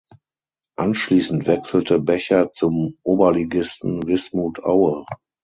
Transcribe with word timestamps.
Anschließend 0.79 1.45
wechselte 1.45 1.99
Becher 1.99 2.49
zum 2.49 2.97
Oberligisten 3.03 4.07
Wismut 4.07 4.63
Aue. 4.63 5.05